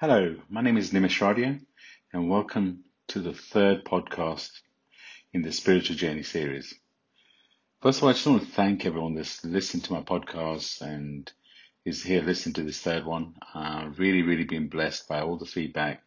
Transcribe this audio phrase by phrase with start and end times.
[0.00, 1.60] Hello, my name is Nimish Radia,
[2.12, 4.52] and welcome to the third podcast
[5.32, 6.72] in the Spiritual Journey series.
[7.82, 11.28] First of all, I just want to thank everyone that's listened to my podcast and
[11.84, 13.34] is here listening to this third one.
[13.52, 16.04] Uh, really, really been blessed by all the feedback,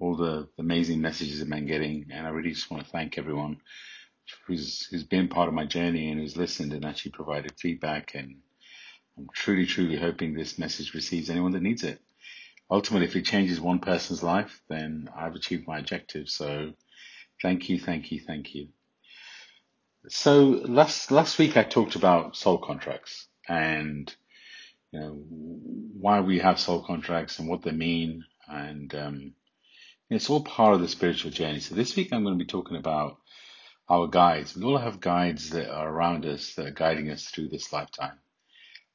[0.00, 3.58] all the amazing messages I've been getting, and I really just want to thank everyone
[4.48, 8.16] who's who's been part of my journey and who's listened and actually provided feedback.
[8.16, 8.38] And
[9.16, 12.00] I'm truly, truly hoping this message receives anyone that needs it
[12.70, 16.28] ultimately, if it changes one person's life, then I've achieved my objective.
[16.28, 16.72] So
[17.40, 18.68] thank you, thank you, thank you.
[20.08, 24.12] So last, last week I talked about soul contracts and,
[24.90, 25.24] you know,
[26.00, 28.24] why we have soul contracts and what they mean.
[28.48, 29.32] And, um,
[30.10, 31.60] it's all part of the spiritual journey.
[31.60, 33.18] So this week I'm going to be talking about
[33.88, 34.56] our guides.
[34.56, 38.18] We all have guides that are around us that are guiding us through this lifetime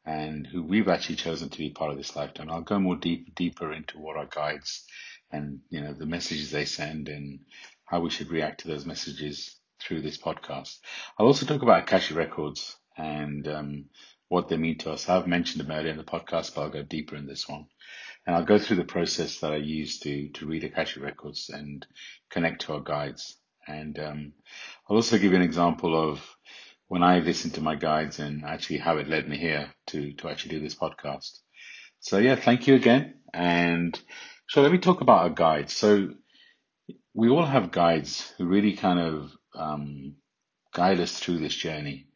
[0.08, 2.50] and who we've actually chosen to be part of this lifetime.
[2.50, 4.86] I'll go more deep, deeper into what our guides
[5.32, 7.42] and, you know, the messages they send and
[7.84, 10.78] how we should react to those messages through this podcast.
[11.20, 13.86] I'll also talk about Akashic records and, um,
[14.30, 15.10] what they mean to us.
[15.10, 17.66] I've mentioned them earlier in the podcast, but I'll go deeper in this one.
[18.26, 21.86] And I'll go through the process that I use to, to read Akashic records and
[22.30, 23.38] connect to our guides.
[23.68, 24.34] And, um,
[24.90, 26.22] I'll also give you an example of
[26.88, 30.30] when I listened to my guides and actually how it led me here to, to
[30.30, 31.40] actually do this podcast.
[32.00, 33.16] So yeah, thank you again.
[33.34, 34.00] And
[34.48, 35.74] so let me talk about our guides.
[35.74, 36.10] So
[37.14, 40.16] we all have guides who really kind of um,
[40.74, 42.08] guide us through this journey.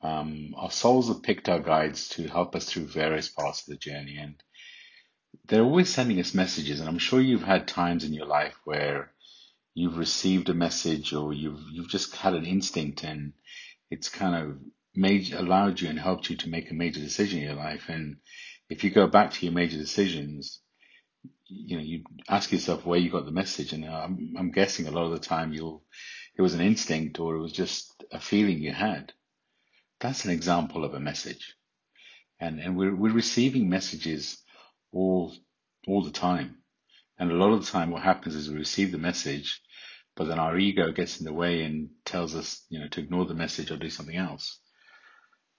[0.00, 3.76] Um, our souls have picked our guides to help us through various parts of the
[3.76, 4.34] journey, and
[5.46, 6.78] they're always sending us messages.
[6.78, 9.12] And I'm sure you've had times in your life where
[9.74, 13.32] you've received a message or you've you've just had an instinct and
[13.94, 14.58] it's kind of
[14.96, 17.84] made allowed you and helped you to make a major decision in your life.
[17.88, 18.16] And
[18.68, 20.60] if you go back to your major decisions,
[21.46, 23.72] you know, you ask yourself where you got the message.
[23.72, 25.84] And I'm, I'm guessing a lot of the time you'll,
[26.36, 29.12] it was an instinct or it was just a feeling you had.
[30.00, 31.54] That's an example of a message.
[32.40, 34.42] And, and we're, we're receiving messages
[34.92, 35.32] all,
[35.86, 36.56] all the time.
[37.16, 39.60] And a lot of the time what happens is we receive the message
[40.16, 43.24] but then our ego gets in the way and tells us, you know, to ignore
[43.24, 44.58] the message or do something else.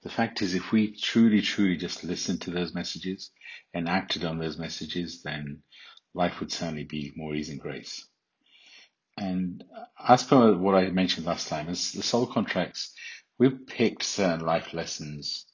[0.03, 3.31] The fact is, if we truly, truly just listened to those messages
[3.73, 5.63] and acted on those messages, then
[6.13, 8.07] life would certainly be more ease and grace.
[9.17, 9.63] And
[9.97, 12.93] as per what I mentioned last time, as the soul contracts,
[13.37, 15.45] we've picked certain life lessons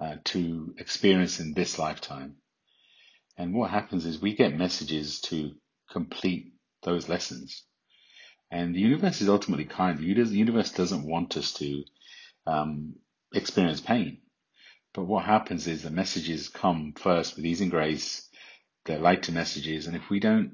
[0.00, 2.36] uh, to experience in this lifetime.
[3.36, 5.52] And what happens is we get messages to
[5.90, 7.64] complete those lessons.
[8.54, 9.98] And the universe is ultimately kind.
[9.98, 11.82] The universe doesn't want us to
[12.46, 12.94] um,
[13.34, 14.18] experience pain.
[14.92, 18.28] But what happens is the messages come first with ease and grace.
[18.84, 19.88] They're lighter messages.
[19.88, 20.52] And if we don't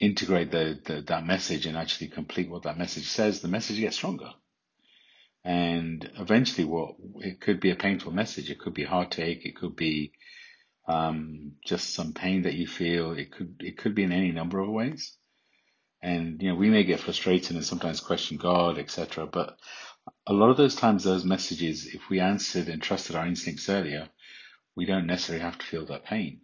[0.00, 3.94] integrate the, the, that message and actually complete what that message says, the message gets
[3.94, 4.32] stronger.
[5.44, 8.50] And eventually what it could be a painful message.
[8.50, 9.46] It could be heartache.
[9.46, 10.14] It could be
[10.88, 13.12] um, just some pain that you feel.
[13.12, 15.16] It could, it could be in any number of ways.
[16.02, 19.26] And, you know, we may get frustrated and sometimes question God, etc.
[19.26, 19.56] But
[20.26, 24.08] a lot of those times, those messages, if we answered and trusted our instincts earlier,
[24.74, 26.40] we don't necessarily have to feel that pain.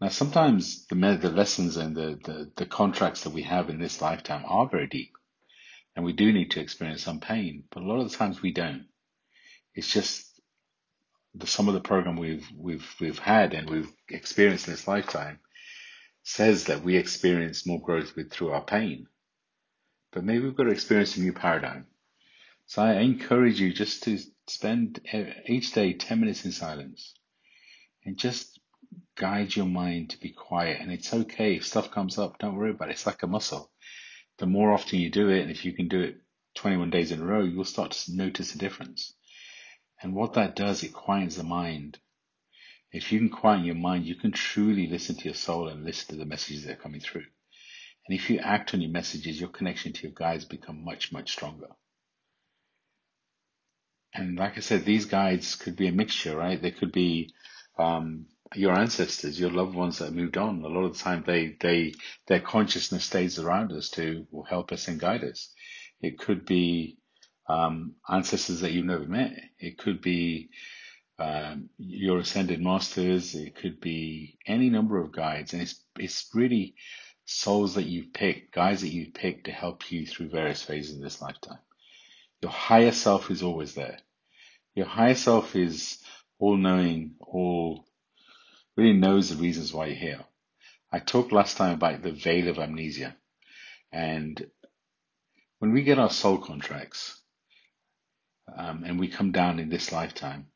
[0.00, 4.02] Now, sometimes the, the lessons and the, the, the contracts that we have in this
[4.02, 5.12] lifetime are very deep
[5.94, 8.52] and we do need to experience some pain, but a lot of the times we
[8.52, 8.86] don't.
[9.74, 10.26] It's just
[11.34, 15.38] the, some of the program we've, we've, we've had and we've experienced in this lifetime
[16.22, 19.06] says that we experience more growth with through our pain.
[20.12, 21.86] But maybe we've got to experience a new paradigm.
[22.66, 25.00] So I encourage you just to spend
[25.46, 27.14] each day 10 minutes in silence
[28.04, 28.60] and just
[29.16, 30.80] guide your mind to be quiet.
[30.80, 32.92] And it's okay if stuff comes up, don't worry about it.
[32.92, 33.70] It's like a muscle.
[34.38, 36.16] The more often you do it, and if you can do it
[36.54, 39.14] 21 days in a row, you'll start to notice a difference.
[40.02, 41.98] And what that does, it quiets the mind
[42.92, 46.14] if you can quiet your mind, you can truly listen to your soul and listen
[46.14, 47.24] to the messages that are coming through.
[48.06, 51.32] And if you act on your messages, your connection to your guides become much, much
[51.32, 51.68] stronger.
[54.14, 56.60] And like I said, these guides could be a mixture, right?
[56.60, 57.30] They could be
[57.78, 60.62] um, your ancestors, your loved ones that moved on.
[60.62, 61.94] A lot of the time, they they
[62.26, 65.50] their consciousness stays around us to help us and guide us.
[66.02, 66.98] It could be
[67.48, 69.32] um, ancestors that you've never met.
[69.58, 70.50] It could be
[71.18, 73.34] um, your ascended masters.
[73.34, 76.74] It could be any number of guides, and it's it's really
[77.24, 81.02] souls that you've picked, guides that you've picked to help you through various phases of
[81.02, 81.58] this lifetime.
[82.40, 83.98] Your higher self is always there.
[84.74, 85.98] Your higher self is
[86.38, 87.84] all knowing, all
[88.76, 90.24] really knows the reasons why you're here.
[90.90, 93.16] I talked last time about the veil of amnesia.
[93.92, 94.44] And
[95.58, 97.20] when we get our soul contracts
[98.54, 100.48] um, and we come down in this lifetime,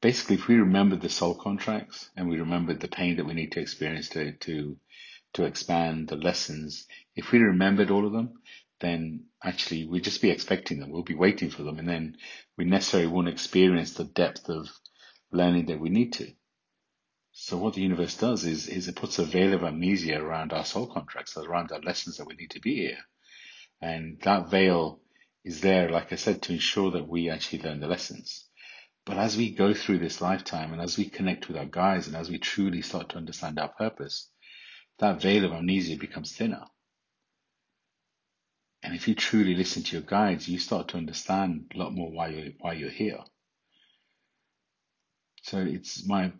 [0.00, 3.52] basically, if we remember the soul contracts and we remember the pain that we need
[3.52, 4.76] to experience to, to,
[5.34, 8.40] to expand the lessons, if we remembered all of them,
[8.80, 10.90] then actually we'd just be expecting them.
[10.90, 11.78] We'll be waiting for them.
[11.78, 12.16] And then
[12.56, 14.68] we necessarily won't experience the depth of
[15.30, 16.32] learning that we need to.
[17.32, 20.64] So what the universe does is, is it puts a veil of amnesia around our
[20.64, 22.98] soul contracts, around our lessons that we need to be here.
[23.80, 25.00] And that veil
[25.44, 28.49] is there, like I said, to ensure that we actually learn the lessons.
[29.06, 32.16] But as we go through this lifetime and as we connect with our guides and
[32.16, 34.28] as we truly start to understand our purpose,
[34.98, 36.64] that veil of amnesia becomes thinner.
[38.82, 42.10] And if you truly listen to your guides, you start to understand a lot more
[42.10, 43.20] why you're, why you're here.
[45.42, 46.32] So it's my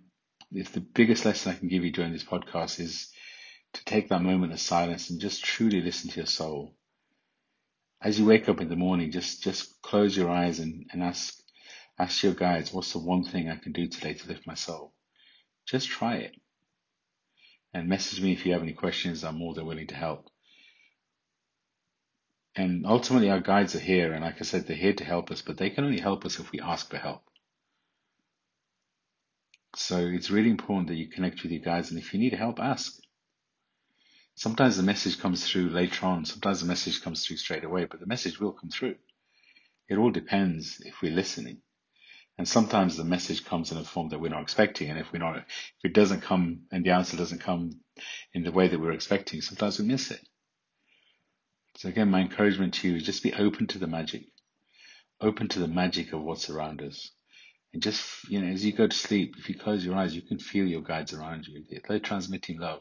[0.52, 3.10] if the biggest lesson I can give you during this podcast is
[3.74, 6.74] to take that moment of silence and just truly listen to your soul.
[8.02, 11.39] As you wake up in the morning, just just close your eyes and, and ask
[12.00, 14.94] ask your guides, what's the one thing I can do today to lift my soul?
[15.66, 16.34] Just try it.
[17.74, 19.22] And message me if you have any questions.
[19.22, 20.28] I'm more than willing to help.
[22.56, 24.12] And ultimately, our guides are here.
[24.12, 26.40] And like I said, they're here to help us, but they can only help us
[26.40, 27.22] if we ask for help.
[29.76, 32.58] So it's really important that you connect with your guides, and if you need help,
[32.58, 32.98] ask.
[34.34, 38.00] Sometimes the message comes through later on, sometimes the message comes through straight away, but
[38.00, 38.96] the message will come through.
[39.88, 41.62] It all depends if we're listening.
[42.38, 45.18] And sometimes the message comes in a form that we're not expecting, and if we're
[45.18, 45.44] not, if
[45.84, 47.80] it doesn't come and the answer doesn't come
[48.32, 50.20] in the way that we're expecting, sometimes we miss it.
[51.76, 54.24] So again, my encouragement to you is just be open to the magic,
[55.20, 57.10] open to the magic of what's around us.
[57.72, 60.22] And just, you know, as you go to sleep, if you close your eyes, you
[60.22, 61.64] can feel your guides around you.
[61.86, 62.80] They're transmitting love.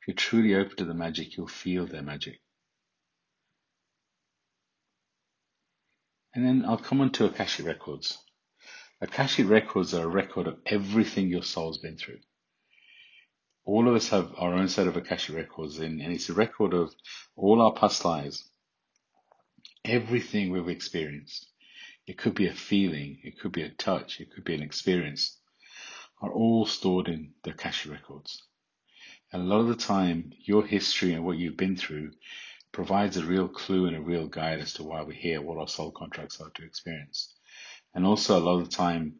[0.00, 2.40] If you're truly open to the magic, you'll feel their magic.
[6.34, 8.18] And then I'll come on to Akashic Records.
[8.98, 12.20] Akashic Records are a record of everything your soul's been through.
[13.66, 16.72] All of us have our own set of Akashic Records, and, and it's a record
[16.72, 16.94] of
[17.36, 18.48] all our past lives,
[19.84, 21.46] everything we've experienced.
[22.06, 25.36] It could be a feeling, it could be a touch, it could be an experience,
[26.22, 28.44] are all stored in the Akashic records.
[29.30, 32.12] And a lot of the time, your history and what you've been through
[32.72, 35.68] provides a real clue and a real guide as to why we're here, what our
[35.68, 37.35] soul contracts are to experience.
[37.96, 39.14] And also, a lot of the time,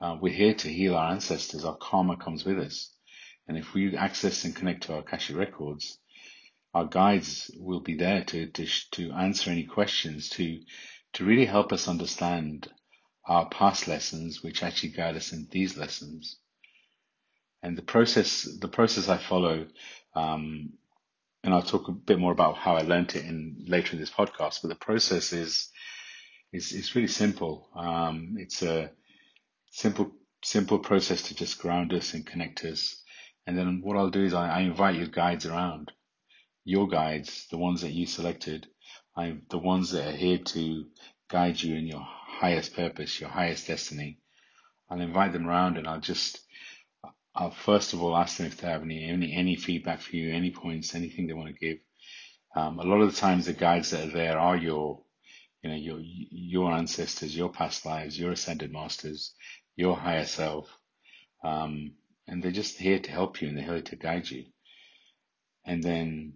[0.00, 1.64] uh, we're here to heal our ancestors.
[1.64, 2.94] Our karma comes with us.
[3.46, 5.98] And if we access and connect to our Akashic records,
[6.72, 10.60] our guides will be there to, to, to answer any questions, to
[11.14, 12.68] to really help us understand
[13.26, 16.36] our past lessons, which actually guide us in these lessons.
[17.62, 19.66] And the process, the process I follow,
[20.14, 20.74] um,
[21.42, 24.10] and I'll talk a bit more about how I learned it in later in this
[24.10, 24.60] podcast.
[24.62, 25.70] But the process is
[26.54, 27.68] is is really simple.
[27.74, 28.92] Um, it's a
[29.70, 30.12] simple
[30.42, 33.02] simple process to just ground us and connect us.
[33.46, 35.90] And then what I'll do is I, I invite your guides around,
[36.64, 38.68] your guides, the ones that you selected,
[39.16, 40.86] I the ones that are here to
[41.28, 44.18] guide you in your highest purpose, your highest destiny.
[44.88, 46.40] I'll invite them around and I'll just
[47.34, 50.32] I'll first of all ask them if they have any any, any feedback for you,
[50.32, 51.78] any points, anything they want to give.
[52.54, 55.03] Um, a lot of the times the guides that are there are your
[55.64, 59.34] you know your your ancestors, your past lives, your ascended masters,
[59.76, 60.68] your higher self.
[61.42, 61.92] Um,
[62.26, 64.44] and they're just here to help you and they're here to guide you.
[65.64, 66.34] And then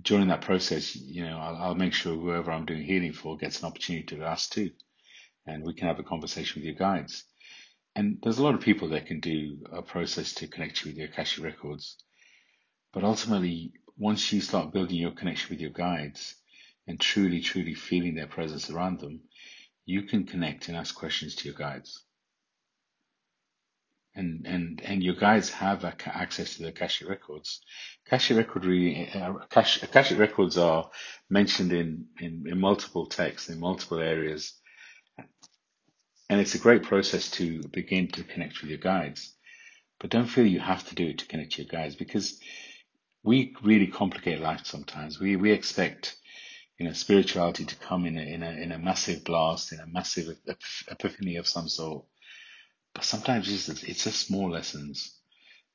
[0.00, 3.60] during that process, you know, I'll, I'll, make sure whoever I'm doing healing for gets
[3.60, 4.70] an opportunity to ask too,
[5.46, 7.24] and we can have a conversation with your guides.
[7.96, 10.98] And there's a lot of people that can do a process to connect you with
[10.98, 11.96] your Akashic records,
[12.92, 16.36] but ultimately, once you start building your connection with your guides
[16.90, 19.22] and truly, truly feeling their presence around them,
[19.86, 22.04] you can connect and ask questions to your guides
[24.14, 27.60] and and and your guides have access to the Akashic records.
[28.06, 28.64] Akashic record
[29.14, 30.90] uh, Akashic, Akashic records are
[31.28, 34.54] mentioned in, in in multiple texts in multiple areas,
[36.28, 39.34] and it's a great process to begin to connect with your guides.
[40.00, 42.40] But don't feel you have to do it to connect to your guides because
[43.22, 45.20] we really complicate life sometimes.
[45.20, 46.16] We we expect
[46.80, 49.86] you know spirituality to come in a in a in a massive blast, in a
[49.86, 50.36] massive
[50.88, 52.04] epiphany of some sort
[52.94, 55.16] but sometimes it's, it's just small lessons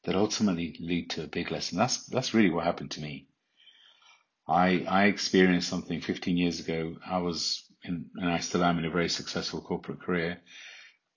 [0.03, 1.77] that ultimately lead to a big lesson.
[1.77, 3.27] That's that's really what happened to me.
[4.47, 6.97] I I experienced something 15 years ago.
[7.05, 10.41] I was in, and I still am in a very successful corporate career,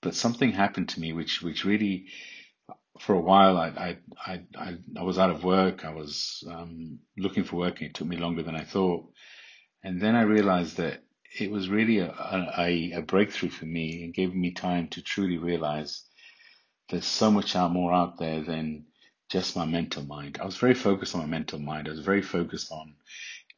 [0.01, 2.07] but something happened to me which which really
[3.01, 5.85] for a while, I, I, I, I, was out of work.
[5.85, 9.13] I was um, looking for work, and it took me longer than I thought.
[9.83, 11.03] And then I realized that
[11.39, 15.39] it was really a, a, a breakthrough for me and gave me time to truly
[15.39, 16.05] realize
[16.89, 18.87] there's so much more out there than
[19.29, 20.39] just my mental mind.
[20.41, 21.87] I was very focused on my mental mind.
[21.87, 22.95] I was very focused on,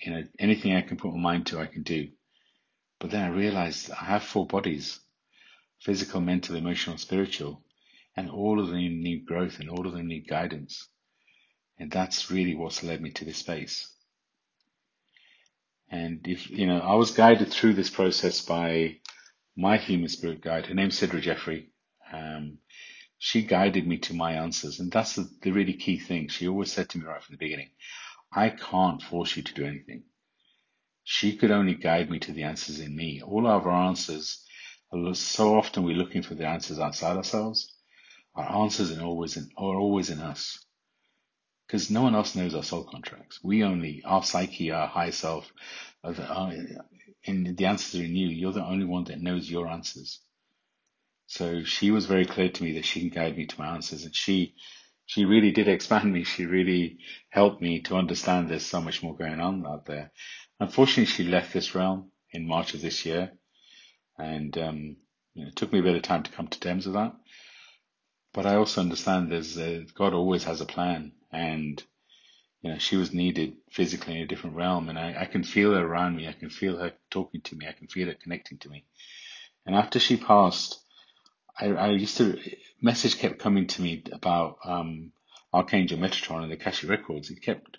[0.01, 2.09] you know, anything I can put my mind to, I can do.
[2.99, 5.01] But then I realized I have four bodies,
[5.81, 7.63] physical, mental, emotional, spiritual,
[8.17, 10.89] and all of them need growth and all of them need guidance.
[11.79, 13.90] And that's really what's led me to this space.
[15.91, 18.99] And if, you know, I was guided through this process by
[19.57, 20.67] my human spirit guide.
[20.67, 21.71] Her name's Sidra Jeffrey.
[22.13, 22.59] Um,
[23.19, 24.81] she guided me to my answers.
[24.81, 26.29] And that's the, the really key thing.
[26.29, 27.71] She always said to me right from the beginning,
[28.33, 30.05] I can't force you to do anything.
[31.03, 33.21] She could only guide me to the answers in me.
[33.23, 34.45] All of our answers,
[35.15, 37.75] so often we're looking for the answers outside ourselves.
[38.37, 40.65] Our answers are always in, are always in us.
[41.71, 43.39] Because no one else knows our soul contracts.
[43.45, 45.53] We only, our psyche, our high self,
[46.03, 48.27] and the answers are in you.
[48.27, 50.19] You're the only one that knows your answers.
[51.29, 54.05] So she was very clear to me that she can guide me to my answers,
[54.05, 54.57] and she
[55.07, 56.25] she really did expand me.
[56.25, 56.99] She really
[57.29, 60.11] helped me to understand there's so much more going on out there.
[60.59, 63.31] Unfortunately, she left this realm in March of this year,
[64.19, 64.97] and um,
[65.35, 67.15] you know, it took me a bit of time to come to terms with that.
[68.33, 71.83] But I also understand there's uh, God always has a plan, and
[72.63, 75.75] you know she was needed physically in a different realm, and I, I can feel
[75.75, 76.29] her around me.
[76.29, 77.67] I can feel her talking to me.
[77.67, 78.85] I can feel her connecting to me.
[79.67, 80.81] And after she passed,
[81.59, 82.39] I, I used to
[82.81, 85.13] message kept coming to me about um,
[85.53, 87.31] Archangel Metatron and the Akashic Records.
[87.31, 87.79] It kept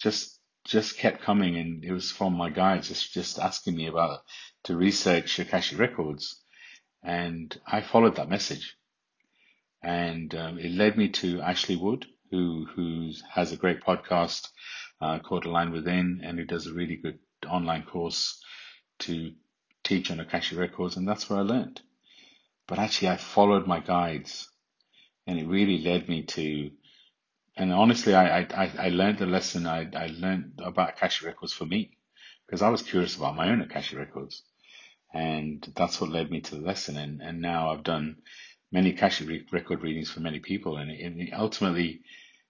[0.00, 4.20] just just kept coming, and it was from my guides, just just asking me about
[4.64, 6.40] to research Akashic Records,
[7.02, 8.76] and I followed that message,
[9.84, 14.48] and um, it led me to Ashley Wood, who who has a great podcast
[15.00, 18.42] uh, called Align Within, and who does a really good online course
[19.00, 19.32] to
[19.82, 21.82] teach on Akashic Records, and that's where I learned.
[22.66, 24.48] But actually, I followed my guides,
[25.26, 26.70] and it really led me to.
[27.56, 31.66] And honestly, I I, I learned the lesson I, I learned about Akashic Records for
[31.66, 31.98] me,
[32.46, 34.42] because I was curious about my own Akashic Records,
[35.12, 36.96] and that's what led me to the lesson.
[36.96, 38.16] And and now I've done
[38.74, 42.00] many Akashic record readings for many people, and, and ultimately,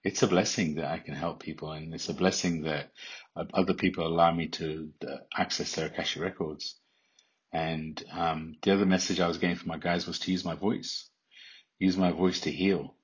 [0.03, 2.93] it's a blessing that I can help people, and it's a blessing that
[3.53, 6.77] other people allow me to uh, access their Akashic records.
[7.53, 10.55] And um, the other message I was getting from my guys was to use my
[10.55, 11.11] voice,
[11.79, 12.97] use my voice to heal.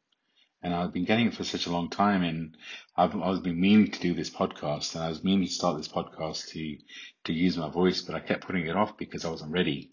[0.63, 2.57] And I've been getting it for such a long time, and
[2.97, 6.49] I've been meaning to do this podcast, and I was meaning to start this podcast
[6.53, 6.77] to
[7.25, 9.93] to use my voice, but I kept putting it off because I wasn't ready.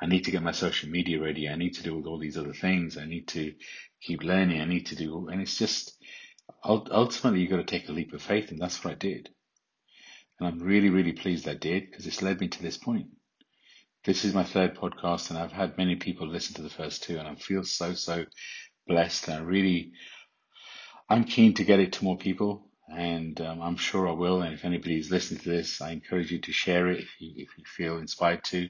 [0.00, 1.48] I need to get my social media ready.
[1.48, 2.98] I need to do with all these other things.
[2.98, 3.54] I need to
[4.02, 4.60] keep learning.
[4.60, 5.96] I need to do, and it's just
[6.64, 9.30] ultimately you've got to take a leap of faith, and that's what I did.
[10.38, 13.06] And I'm really, really pleased I did because it's led me to this point.
[14.04, 17.18] This is my third podcast, and I've had many people listen to the first two,
[17.18, 18.26] and I feel so, so
[18.86, 19.28] blessed.
[19.28, 19.92] And I really,
[21.08, 24.42] I'm keen to get it to more people, and um, I'm sure I will.
[24.42, 27.48] And if anybody's listening to this, I encourage you to share it if you, if
[27.56, 28.68] you feel inspired to.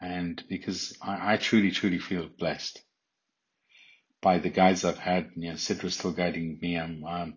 [0.00, 2.82] And because I, I truly, truly feel blessed
[4.22, 5.30] by the guides I've had.
[5.36, 6.76] You know, Sidra's still guiding me.
[6.76, 7.34] I'm, um,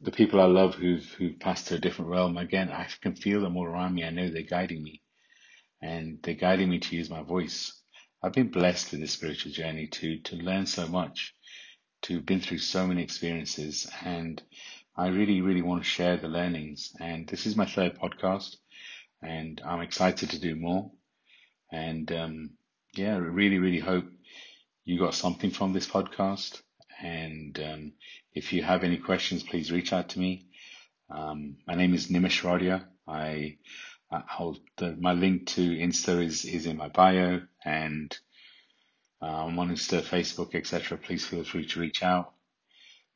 [0.00, 2.36] the people I love who've, who've passed to a different realm.
[2.36, 4.04] Again, I can feel them all around me.
[4.04, 5.02] I know they're guiding me
[5.82, 7.72] and they're guiding me to use my voice.
[8.22, 11.34] I've been blessed in this spiritual journey to to learn so much,
[12.02, 14.42] to have been through so many experiences, and
[14.96, 16.92] I really, really want to share the learnings.
[17.00, 18.56] And this is my third podcast,
[19.22, 20.90] and I'm excited to do more.
[21.72, 22.50] And um,
[22.94, 24.06] yeah, really, really hope
[24.84, 26.60] you got something from this podcast.
[27.02, 27.92] And um,
[28.34, 30.46] if you have any questions, please reach out to me.
[31.10, 32.84] Um, my name is Nimish Radia.
[33.06, 33.58] I
[34.10, 38.16] I'll, the, my link to Insta is, is in my bio and
[39.22, 40.98] uh, I'm on Insta, Facebook, etc.
[40.98, 42.32] Please feel free to reach out.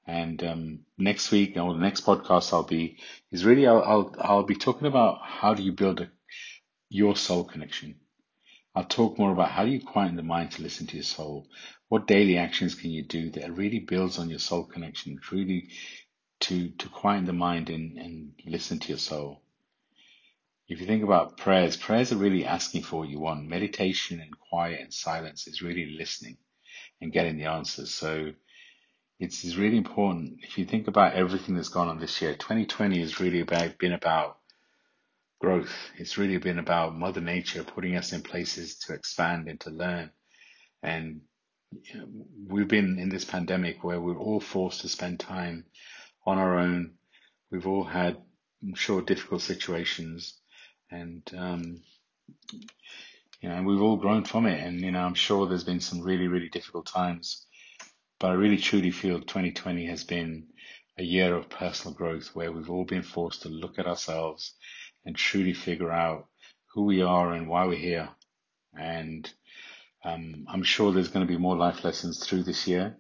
[0.06, 2.99] And um, next week or the next podcast I'll be
[3.32, 6.11] is really I'll, I'll I'll be talking about how do you build a,
[6.90, 7.96] your soul connection.
[8.75, 11.47] I'll talk more about how do you quieten the mind to listen to your soul.
[11.88, 15.69] What daily actions can you do that really builds on your soul connection, really
[16.40, 19.43] to to quieten the mind and, and listen to your soul.
[20.66, 23.49] If you think about prayers, prayers are really asking for what you want.
[23.49, 26.38] Meditation and quiet and silence is really listening
[27.00, 27.93] and getting the answers.
[27.93, 28.33] So
[29.21, 30.38] it's, it's really important.
[30.43, 33.93] If you think about everything that's gone on this year, 2020 has really about, been
[33.93, 34.38] about
[35.44, 35.90] growth.
[35.98, 40.10] It's really been about Mother Nature putting us in places to expand and to learn.
[40.82, 41.20] And
[42.48, 45.66] we've been in this pandemic where we're all forced to spend time
[46.24, 46.94] on our own.
[47.50, 48.16] We've all had,
[48.62, 50.32] I'm sure, difficult situations,
[50.90, 51.82] and um,
[53.42, 54.66] you know, we've all grown from it.
[54.66, 57.44] And you know, I'm sure there's been some really, really difficult times,
[58.18, 60.46] but I really truly feel 2020 has been
[60.96, 64.54] a year of personal growth where we've all been forced to look at ourselves
[65.04, 66.26] and truly figure out
[66.73, 68.08] who we are and why we're here.
[68.78, 69.30] And
[70.04, 72.96] um, I'm sure there's going to be more life lessons through this year.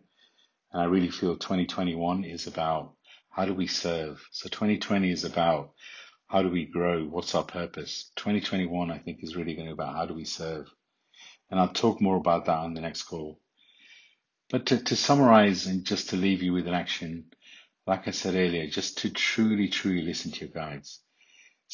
[0.72, 2.92] And I really feel 2021 is about
[3.30, 4.24] how do we serve?
[4.30, 5.72] So 2020 is about
[6.28, 7.04] how do we grow?
[7.04, 8.10] What's our purpose?
[8.16, 10.66] 2021, I think, is really going to be about how do we serve?
[11.50, 13.38] And I'll talk more about that on the next call.
[14.50, 17.26] But to, to summarize and just to leave you with an action,
[17.86, 21.00] like I said earlier, just to truly, truly listen to your guides.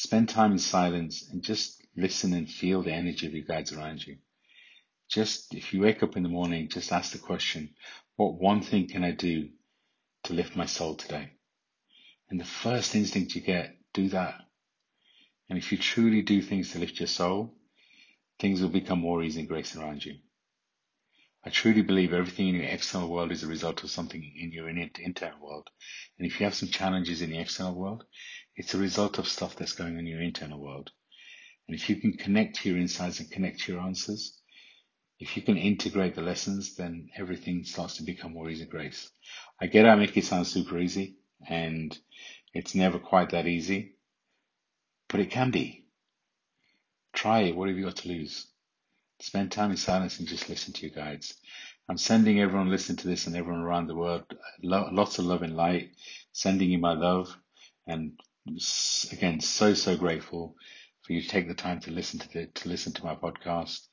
[0.03, 4.03] Spend time in silence and just listen and feel the energy of your guides around
[4.03, 4.17] you.
[5.07, 7.75] Just if you wake up in the morning, just ask the question,
[8.15, 9.49] what one thing can I do
[10.23, 11.33] to lift my soul today?
[12.31, 14.41] And the first instinct you get, do that.
[15.47, 17.53] And if you truly do things to lift your soul,
[18.39, 20.15] things will become more easy and grace around you.
[21.43, 24.69] I truly believe everything in your external world is a result of something in your
[24.69, 25.69] internal world.
[26.17, 28.03] And if you have some challenges in the external world,
[28.55, 30.91] it's a result of stuff that's going on in your internal world.
[31.67, 34.37] And if you can connect to your insights and connect to your answers,
[35.19, 39.09] if you can integrate the lessons, then everything starts to become more easy grace.
[39.59, 41.17] I get I make it sound super easy,
[41.47, 41.97] and
[42.53, 43.95] it's never quite that easy,
[45.07, 45.85] but it can be.
[47.13, 47.55] Try it.
[47.55, 48.50] What have you got to lose?
[49.21, 51.35] Spend time in silence and just listen to your guides.
[51.89, 54.23] I'm sending everyone listening to this and everyone around the world
[54.63, 55.91] lots of love and light,
[56.31, 57.35] sending you my love.
[57.87, 58.19] And
[59.11, 60.55] again, so, so grateful
[61.03, 63.87] for you to take the time to listen to the, to listen to my podcast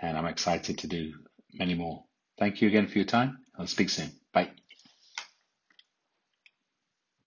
[0.00, 1.12] and I'm excited to do
[1.52, 2.04] many more.
[2.38, 3.38] Thank you again for your time.
[3.58, 4.10] I'll speak soon.
[4.32, 4.61] Bye.